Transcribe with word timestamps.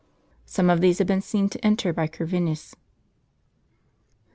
Some 0.47 0.71
of 0.71 0.81
these 0.81 0.97
had 0.97 1.05
been 1.05 1.21
seen 1.21 1.47
to 1.49 1.63
enter 1.63 1.93
by 1.93 2.07
Corvinus. 2.07 2.73